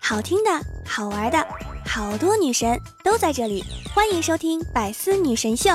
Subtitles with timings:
[0.00, 0.50] 好听的，
[0.86, 1.46] 好玩的，
[1.84, 5.70] 好多女神都在这里，欢迎收听《百思女神秀》。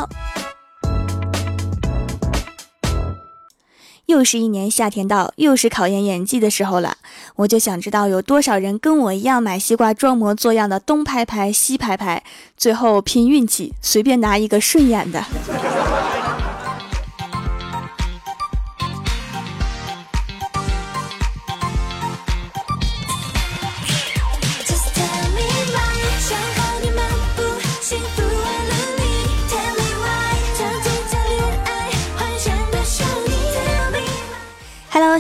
[4.06, 6.98] 又是一年夏天到，又是考验演技的时候了。
[7.38, 12.24] 我就想知道有多少人跟我一样买西瓜装模作样的东拍拍西拍拍，
[12.58, 15.24] 最后拼运气，随便拿一个顺眼的。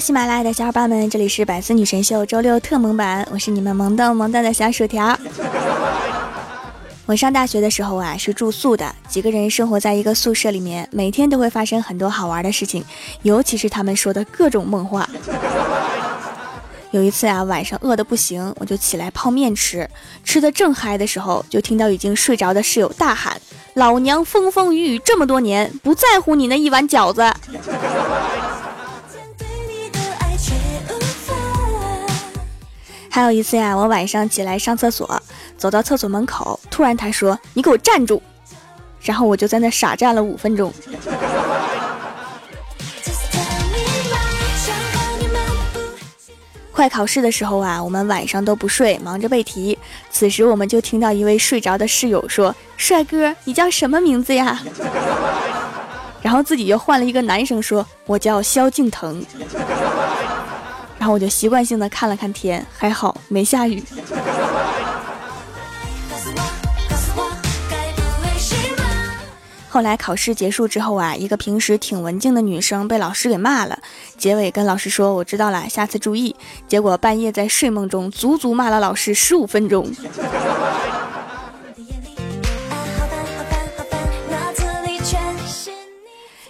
[0.01, 5.15] 喜马拉雅的小伙伴们，这里是百思女神秀周六特萌版，我是你们萌逗萌逗的小薯条。
[7.05, 12.83] 我上大学的时候啊，是住宿的，几个人生活在一个宿舍里面，每天都会发生很多好玩的事情，
[13.21, 15.07] 尤其是他们说的各种梦话。
[16.89, 19.87] 有一次啊，晚上饿得不行，我就起来泡面吃，
[20.23, 23.39] 吃的正嗨的时候，就听到已经睡着的室友大喊
[23.75, 27.31] ：“老娘风风雨雨这么多年，不在乎你那一碗饺子。”
[33.13, 35.21] 还有一次呀，我晚上起来上厕所，
[35.57, 38.23] 走到厕所门口，突然他说：“你给我站住！”
[39.03, 40.73] 然后我就在那傻站了五分钟。
[46.71, 49.77] 快考试的时候啊，我们晚上都不睡，忙着背题。
[50.09, 54.63] 此时我们就听到一位睡着的室友说：“帅哥，你叫什么名字呀？”
[56.23, 59.21] 然后自己又换了一个男生说：“我叫萧敬腾。”
[61.01, 63.83] 然后我就习惯性的看了看天，还好没下雨。
[69.67, 73.79] 后来考试结束之后啊，一个平时挺文静的女生被老师给骂了，
[74.15, 76.35] 结尾跟老师说：“我知道了，下次注意。”
[76.69, 79.91] 结果半夜在睡梦中足足骂了老师十五分钟。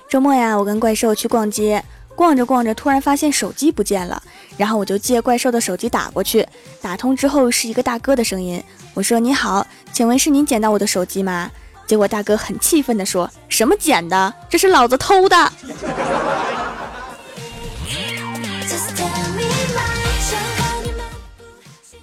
[0.09, 1.81] 周末呀，我跟怪兽去逛街。
[2.21, 4.21] 逛着逛着，突然发现手机不见了，
[4.55, 6.47] 然后我就借怪兽的手机打过去，
[6.79, 11.49] 打通之后是一个大哥的声音，我说：“你好，请问是您捡到我的手机吗？”
[11.87, 14.31] 结果大哥很气愤地说：“什么捡的？
[14.47, 15.51] 这是老子偷的！”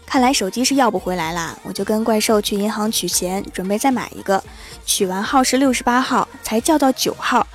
[0.04, 4.42] 看来手机是要不回来了，我就跟怪兽去银行取钱，准备再买一个。
[4.84, 7.46] 取完号是六十八号，才叫到九号。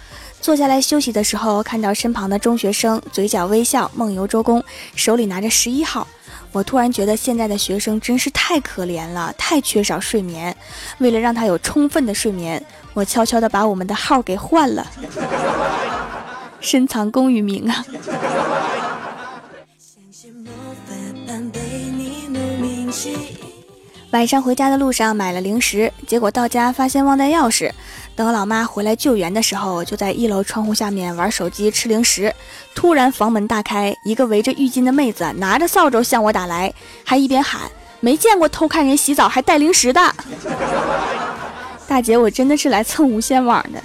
[0.43, 4.61] 坐下来休息的时候，看到身旁的中学生嘴角微笑，梦游周公，
[4.93, 6.05] 手里拿着十一号。
[6.51, 10.53] 我突然觉得现在的学生真是太可怜了，太缺少睡眠。
[10.97, 12.61] 为了让他有充分的睡眠，
[12.93, 14.85] 我悄悄地把我们的号给换了。
[16.59, 17.85] 深藏功与名啊！
[24.11, 27.71] 晚上回家的路上买了零食，结果到家发现忘带钥匙。
[28.15, 32.33] 等老妈回来救援的时候，就在一楼窗户下面玩手机吃零食。
[32.75, 36.71] 突然房门大开，一个围着浴巾的妹子拿着扫帚向我打来，
[37.03, 37.61] 还一边喊
[37.99, 39.99] ：“没见过偷看人洗澡还带零食的！”
[41.87, 43.81] 大姐，我真的是来蹭无线网的。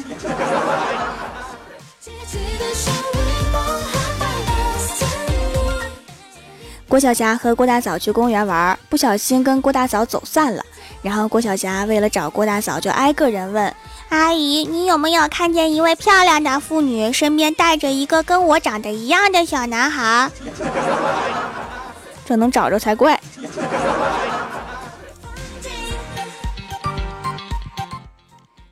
[6.87, 10.62] 郭晓霞和郭大嫂去公园玩，不小心跟郭大嫂走散了。
[11.00, 13.72] 然后郭晓霞为了找郭大嫂，就挨个人问
[14.08, 20.30] ：“阿姨，你有没有看见一位漂亮的妇女，身边带着一个跟我长得一样的小男孩？”
[22.24, 23.20] 这能找着才怪。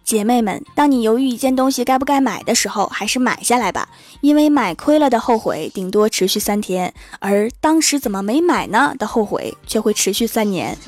[0.04, 3.88] 姐妹们，当你犹豫一件东西该不该买的时候，还是买下来吧，
[4.20, 10.78] 因为买亏了的后悔顶多持续三天，而当时怎么没买呢的后悔却会持续三年。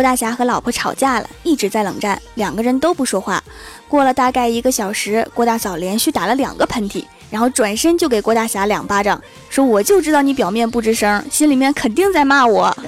[0.00, 3.44] 郭大侠和老婆吵架了，一直在冷战，两个人都不说话。
[3.86, 7.04] 过了大概一个小时，郭大嫂连续打了两个喷嚏。
[7.28, 9.20] 然后转身就给郭大侠两巴掌，
[9.50, 12.74] 说：“我就知道你表面不吱声，心里面肯定在骂我。”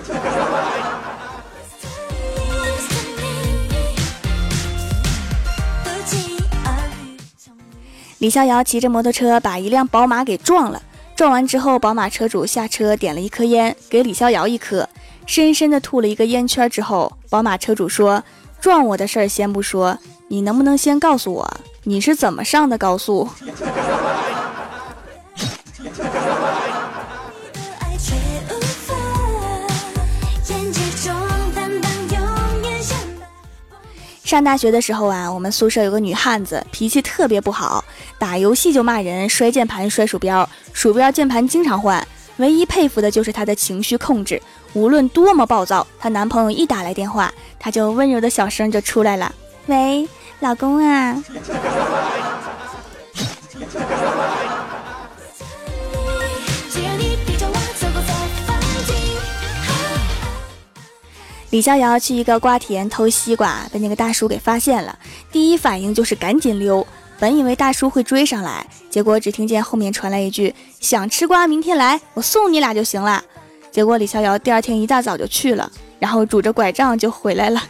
[8.21, 10.81] 李逍遥骑着摩托车把一辆宝马给撞了，
[11.15, 14.89] 撞完之后，宝马车主下车点了一颗烟，给李逍遥一颗，
[15.27, 18.23] 深深的吐了一个烟圈之后，宝马车主说
[18.61, 19.99] ：“撞我的事儿先不说，
[20.29, 23.29] 你能不能先告诉我你是怎么上的高速？”
[34.25, 37.85] 上大学的时候啊，我们宿舍有个女汉子，脾气特别不好，
[38.19, 42.07] 打游戏就骂人，摔键盘、摔鼠标，鼠标键盘经常换。
[42.39, 44.41] 唯一佩服的就是她的情绪控制，
[44.75, 49.35] 无论多么暴躁，她男朋友一打来电话，她就温柔的小声就出来了
[49.67, 50.09] ：“喂，
[50.41, 51.23] 老公啊。”
[61.51, 64.99] 李逍遥去一个瓜田偷西瓜，被那个大叔给发现了。
[65.31, 66.87] 第一反应就是赶紧溜。
[67.19, 73.23] 本以为大叔会追上来，结果只听见后面传来一句：“想吃瓜，明天来，我送你俩就行了。”
[73.73, 77.61] 结果李逍遥第二天一大早就去了，然后拄着拐杖就回来了。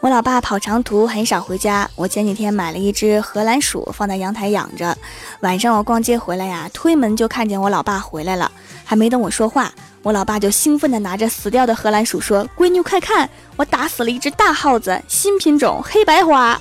[0.00, 1.88] 我老爸跑长途很少回家。
[1.94, 4.96] 我前几天买了一只荷兰鼠放在阳台养着。
[5.40, 8.50] 晚上我逛街回来呀，推门就看见我老爸回来了。
[8.84, 9.70] 还没等我说话，
[10.02, 16.60] 我老爸就兴奋地拿着死掉的荷兰鼠说：“闺女快看，我打死了一只大耗子，新品种黑白花。”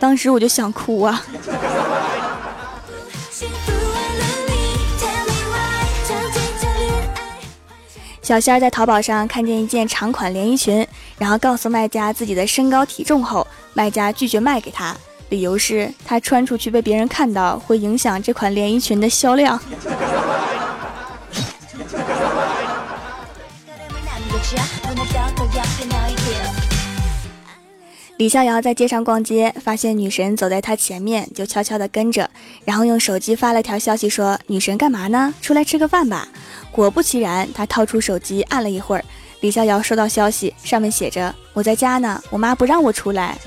[0.00, 1.22] 当时我就想哭啊。
[8.22, 10.86] 小仙儿在淘宝上看见一件长款连衣裙，
[11.18, 14.96] 然后告诉卖家自己的身高体重后，卖家拒绝卖给他，
[15.30, 19.60] 理由是他穿出去被别人看到会影响这款连衣裙的销量。
[28.20, 32.28] 李逍遥在街上逛街，发现女神走在他前面，就悄悄地跟着，
[32.66, 35.32] 然后用手机发了条消息说：“女神干嘛呢？
[35.40, 36.28] 出来吃个饭吧。”
[36.70, 39.02] 果不其然，他掏出手机按了一会儿，
[39.40, 43.38] 李逍遥收到消息，上面写着：“我在家呢，我妈不让我出来。”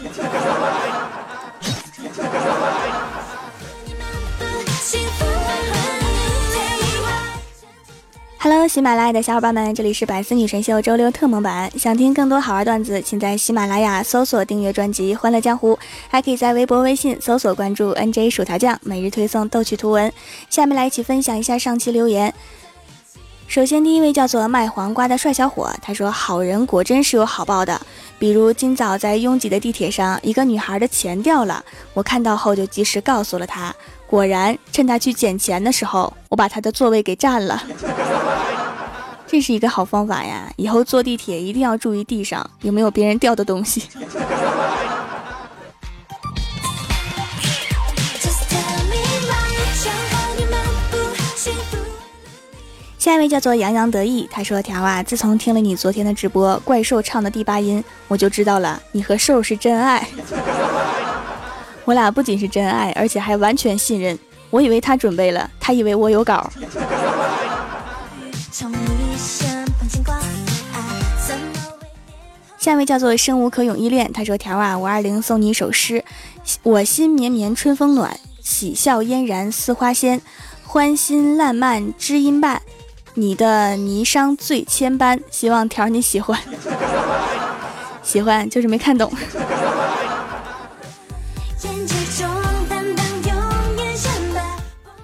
[8.43, 11.71] Hello，喜马拉雅的小伙伴们，这里是百思女神秀周六特蒙版。
[11.79, 15.75] 想听更多好玩段子，请在喜马拉雅搜索订阅专辑《欢乐江湖》，
[16.09, 20.11] 还可以在微博、微信搜索关注 NJ 薯条酱，每日推送逗趣图文。
[20.49, 22.33] 下面来一起分享一下上期留言。
[23.47, 27.79] 首先，第一位叫做卖黄瓜的帅小伙，他说：“好人果真是有好报的，
[28.19, 31.63] 比如今早在拥挤的地铁上，一个女孩的钱掉了，
[31.93, 33.73] 我看到后就及时告诉了她。”
[34.13, 37.63] 果然，趁他去捡钱的时候，我把他的座位给占了。
[39.25, 40.53] 这是一个好方法呀！
[40.55, 43.81] 以后坐地铁一定要注意地上有没有别人掉的东西。
[52.99, 60.07] 下一位叫做洋洋得意，他说：“条啊，自从听了你昨天的直播，怪兽唱的第八音，我就知道了，你和兽是真爱。”
[61.85, 64.17] 我俩不仅是真爱，而且还完全信任。
[64.49, 66.51] 我以为他准备了，他以为我有稿。
[72.57, 76.05] 下一位叫做生无可咏依恋，他说：“条啊，五二零送你一首诗：
[76.61, 80.21] 我心绵绵春风暖，喜笑嫣然似花仙，
[80.63, 82.61] 欢心烂漫知音伴，
[83.15, 85.19] 你的霓裳醉千般。
[85.29, 86.39] 希望条你喜欢，
[88.01, 89.11] 喜欢就是没看懂。”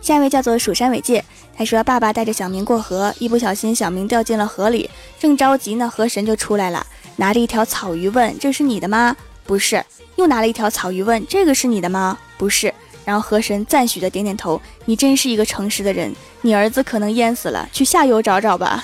[0.09, 1.23] 下一位叫做蜀山伟介，
[1.55, 4.89] 他说：“爸爸带着小明过河，一不小心小明掉进了河里，
[5.19, 6.83] 正着急呢，河神就出来了，
[7.17, 9.85] 拿着一条草鱼问：‘这是你的吗？’不是。
[10.15, 12.73] 又拿了一条草鱼问：‘这个是你的吗？’不是。
[13.05, 16.11] 然后河神赞许的点点头：‘你真是一个诚实的人。
[16.41, 18.83] 你儿子可能淹死了，去下游找找吧。’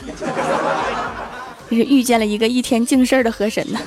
[1.70, 3.80] 是遇见了一个一天净事儿的河神呢。”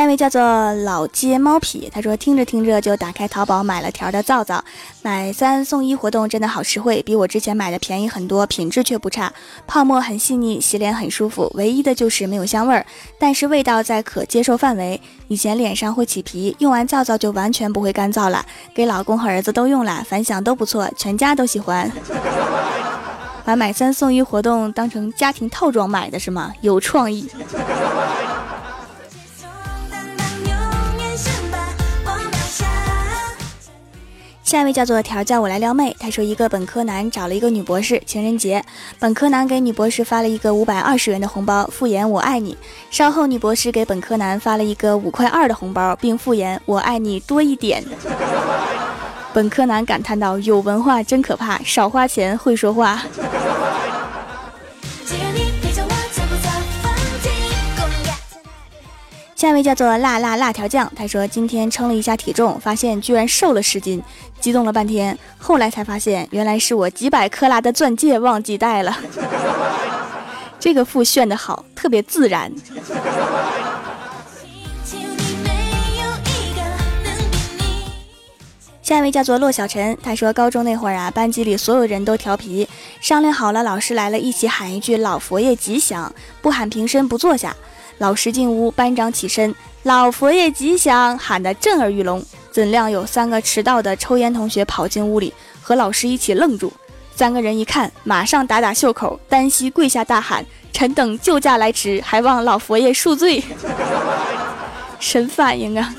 [0.00, 4.64] 下一位叫做老街猫痞，他说听着听着就打开淘宝买了条的皂皂，
[5.02, 9.30] 买三送一活动真的好实惠，比我之前买的便宜很多，品质却不差，
[9.66, 12.86] 泡沫很细腻，洗脸很舒服，唯一的就是没有香味儿，
[13.18, 14.98] 但是味道在可接受范围。
[15.28, 18.42] 以前脸上会起皮，用完皂皂就完全不会干燥了，
[18.74, 21.92] 给老公和儿子都用了，反响都不错，全家都喜欢。
[23.44, 26.54] 把买三送一活动当成家庭套装买的是吗？
[26.62, 27.28] 有创意。
[34.50, 35.94] 下一位叫做条叫我来撩妹。
[36.00, 38.60] 他说，一个本科男找了一个女博士，情人节，
[38.98, 42.58] 本科男给女博士发了一个五百二十元的红包，复言我爱你。
[42.90, 47.84] 稍后，女博士给本科男发了一个五块二的红包，并复言我爱你多一点。
[49.32, 53.00] 本科男感叹道：“有文化真可怕，少花钱会说话。”
[59.40, 64.02] 下一位叫做辣辣辣条酱，他说今天称了一下体重，发现居然瘦了十斤，
[64.38, 68.94] 激动了半天，后来才发现原来是我几百克拉的钻戒忘记带了。
[70.58, 72.52] 这个腹炫的好，特别自然。
[78.82, 82.68] 下一位叫做骆小晨，他说高中那会儿啊，班级里所有人都调皮，
[83.00, 87.56] 商量好了，老师来了，一起喊一句“老佛爷吉祥”，不喊平身不坐下。
[88.00, 92.24] 老师进屋，班长起身，老佛爷吉祥，喊得震耳欲聋。
[92.50, 96.72] 怎料有三个迟到的抽烟同学跑进屋里，和老师一起愣住。
[97.14, 100.42] 三个人一看，马上打打袖口，单膝跪下大喊
[100.72, 103.44] ：“臣等救驾来迟，还望老佛爷恕罪。”
[104.98, 105.94] 神反应啊！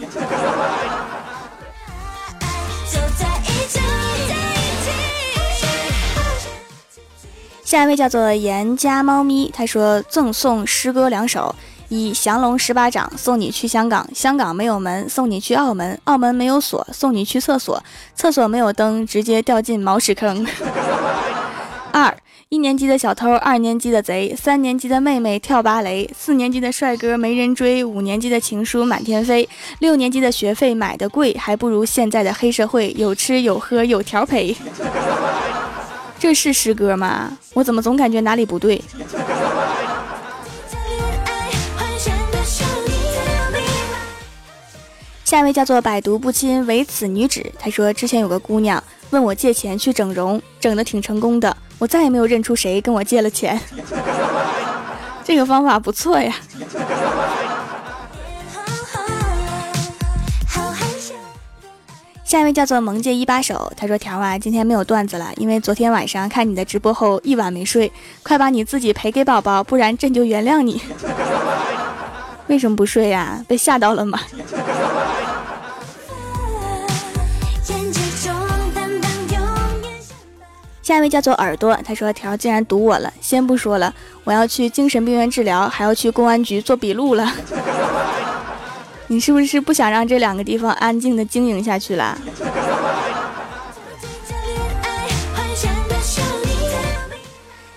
[7.64, 11.56] 下一位叫做严家猫咪，他说赠送诗歌两首。
[11.92, 17.84] 一降龙十八掌送你去香港，香港没有门送你去澳门，澳门没有锁送你去厕所，
[18.16, 20.48] 厕所没有灯直接掉进毛屎坑。
[21.92, 22.16] 二
[22.48, 34.56] 一年级的小偷，二年级的贼，三年级的妹妹跳芭蕾，四年级的帅哥没人追，五年级的情书满天飞，六年级的学费买的贵，还不如现在的黑社会有吃有喝有条赔。
[36.18, 37.38] 这是诗歌吗？
[37.54, 38.82] 我怎么总感觉哪里不对？
[45.32, 47.42] 下一位叫做百毒不侵，唯此女子。
[47.58, 53.58] 她说之前有个姑娘问我借钱去整容，整的挺成功的，我再也没有认出谁跟我借了钱。
[55.24, 56.36] 这个方法不错呀。
[62.26, 67.90] 下一位叫做萌界一把手，他说条啊，今天没有段子了，因为昨天晚上看你的直播后一晚没睡，
[68.22, 70.82] 快把你自己赔给宝宝，不然朕就原谅你。
[72.48, 73.42] 为什么不睡呀？
[73.48, 74.20] 被吓到了吗？
[80.92, 83.94] 下一位叫做耳朵，他说条竟然堵我了，先不说了，
[84.26, 87.32] 我要去精神病院治疗，还要去公安局做笔录了。
[89.08, 92.18] 你是不是不想让这两个地方安静的经营下去了？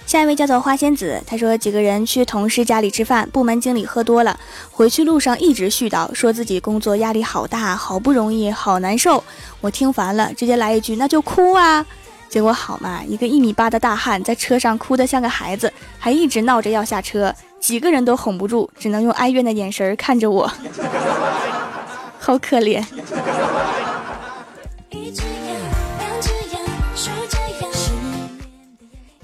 [0.04, 4.37] 下一位叫做花仙子，他说几个人去同事家里吃饭，部门经理喝多了，
[4.73, 9.23] 回去路上一直絮叨，说自己工作压力好大，好不容易，好难受。
[9.61, 11.87] 我听烦了，直接来一句那就哭啊！
[12.34, 20.50] 结果好嘛，一个一米八的大汉在车上哭得像个孩子，还一直闹着要下车，几个人都哄不住，只能用哀怨的眼神看着我，
[22.18, 22.84] 好可怜。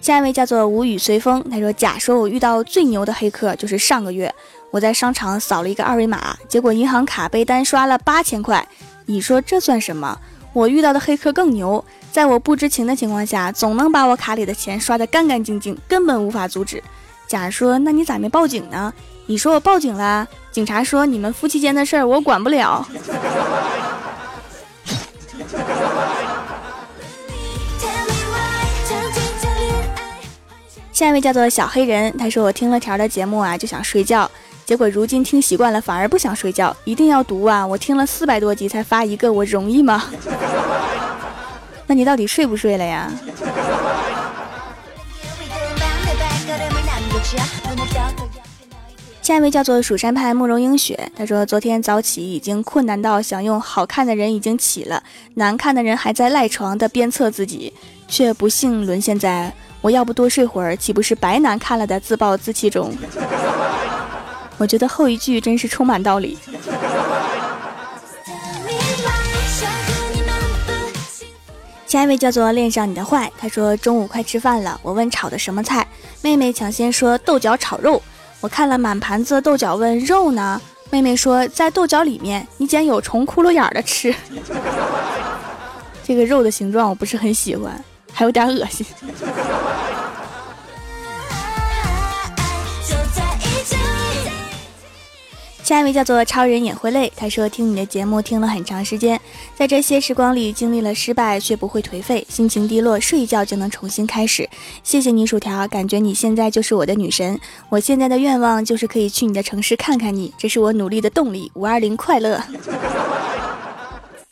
[0.00, 4.32] 下一位叫做无语随风，他说：“假说我遇到最牛的黑客就是上个月，
[4.70, 8.64] 我在商场扫了一个二维码，结果银行卡被单刷了八千块。
[9.06, 10.16] 你说这算什么？
[10.52, 16.82] 我遇到的黑客更牛，在我不知情的情况下，总能把我卡里的钱刷得干干净净，根本无法阻止。”
[17.28, 18.92] 甲说：“那你咋没报警呢？”
[19.26, 22.84] 你说我报警了，警察说你们夫妻间的事儿我管不了。
[30.92, 34.28] 下一位叫做小黑人，他说我听了条的节目啊，就想睡觉，
[34.66, 37.64] 结果如今听习惯了，反而不想睡觉，一定要读啊！
[37.64, 40.10] 我听了四百多集才发一个，我容易吗？
[41.90, 43.10] 那你到底睡不睡了呀？
[49.20, 55.02] 下一位叫做蜀山派慕容英雪，他说昨天早起已经困难到想用好看的人已经起了，
[55.34, 57.72] 难看的人还在赖床的鞭策自己，
[58.06, 59.52] 却不幸沦陷在。
[59.80, 62.96] 我要不多睡会儿，岂不是白难看了的自暴自弃中？
[64.58, 66.38] 我觉得后一句真是充满道理。
[71.90, 75.84] 下一位叫做恋上你的坏，他说中午快吃饭了，我问炒的什么菜，
[76.22, 78.00] 妹妹抢先说豆角炒肉，
[78.40, 80.62] 我看了满盘子豆角，问肉呢？
[80.88, 84.14] 妹妹说在豆角里面，你捡有虫窟窿眼的吃。
[86.06, 87.84] 这个肉的形状我不是很喜欢。
[88.12, 88.86] 还有点恶心。
[95.70, 99.20] 下一位叫做超人也会累，他说听你的节目听了很长时间，
[99.54, 104.48] 在这些时光里经历了失败却不会颓废，心情低落睡一觉就能重新开始。
[104.82, 107.38] 谢谢你薯条，感觉你现在就是我的女神。
[107.68, 111.52] 我现在的愿望就是可以去你的城市看看你，这是我努力的动力。
[111.54, 112.42] 五二零快乐！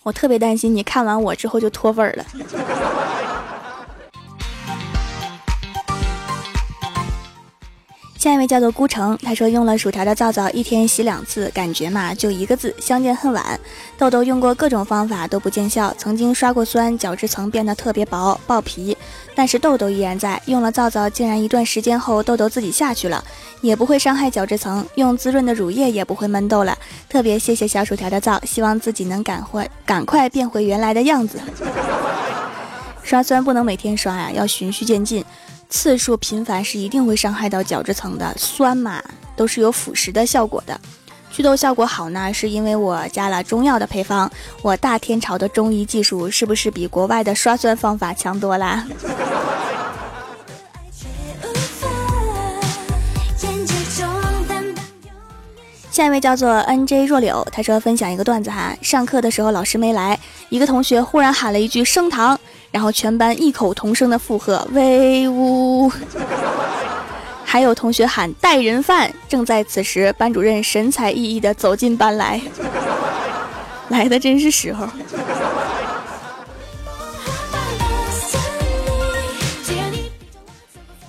[0.02, 2.26] 我特别担心你看完我之后就脱粉了。
[8.18, 13.60] 下一位叫做孤城，他说用了薯条的皂皂，一天洗两次，感觉嘛就一个字，相见恨晚。
[13.96, 18.96] 痘痘用过各种方法都不见效，曾经刷过酸，角质层变得特别薄，爆皮，
[19.36, 20.42] 但是痘痘依然在。
[20.46, 23.22] 用了皂皂，竟然一段时间后痘痘自己下去了，
[23.60, 26.76] 也不会伤害角质层，用滋润的乳液也不会闷痘了。
[27.08, 31.38] 特别谢谢小薯条的皂，希望自己能赶快赶快变回原来的样子。
[33.04, 35.24] 刷酸不能每天刷呀，要循序渐进。
[35.68, 39.02] 次数频繁是一定会伤害到角质层的，酸嘛
[39.36, 40.80] 都是有腐蚀的效果的。
[41.30, 44.30] 祛痘效果好呢，是因为我加了中药的配方。
[44.62, 48.86] 我大天朝的中医技术是不是比国外的刷酸方法强多啦？
[55.90, 62.38] 下一位叫做 N J 若柳，他说分享一个段子哈，上课的时候老师没来，一个同学忽然喊了一句升堂。
[62.70, 65.90] 然后全班异口同声的附和，威武！
[67.44, 69.10] 还有同学喊带人犯。
[69.28, 72.40] 正在此时，班主任神采奕奕的走进班来，
[73.88, 74.86] 来的真是时候。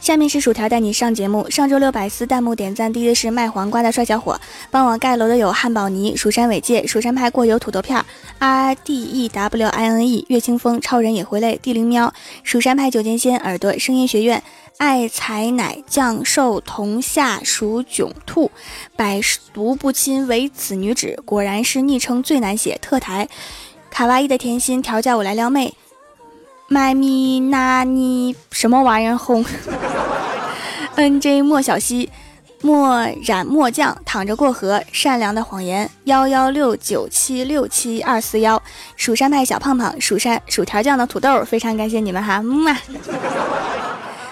[0.09, 1.47] 下面是薯条带你上节目。
[1.51, 8.03] 上周六百思弹幕点赞第一的是卖黄瓜的帅小伙，帮我盖楼的有汉堡尼、蜀山伟界、蜀山派过油土豆片、
[8.39, 12.11] R D E W I N E、岳清风、超人也会累、地灵喵、
[12.41, 14.41] 蜀山派九剑仙、耳朵声音学院、
[14.79, 18.49] 爱财奶降寿同下属囧兔、
[18.95, 19.21] 百
[19.53, 22.79] 毒不侵唯此女子，果然是昵称最难写。
[22.81, 23.29] 特台
[23.91, 25.75] 卡哇伊的甜心调教我来撩妹。
[26.71, 29.43] 麦咪那你什么玩意儿轰
[30.99, 32.09] ？N J 莫小溪，
[32.61, 38.61] 莫染莫酱躺着过河，善良的谎言幺幺六九七六七二四幺，
[38.97, 42.77] 蜀山派小胖胖，蜀山薯条酱的土豆，非常感谢你们哈，木马。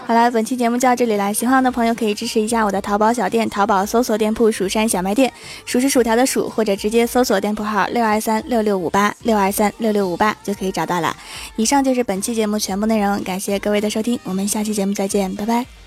[0.06, 1.34] 好了，本期节目就到这里了。
[1.34, 5.32] 喜欢的朋友可以支持一下我的淘宝小店，淘宝搜索店铺“蜀山小卖店”，
[5.66, 11.16] 数是薯条的数，或者直接搜索店铺号六二三六六五八六二三六六五八就可以找到了。
[11.56, 15.87] 以上就是本期节目全部内容，感谢各位的收听，我们下期节目再见，拜拜。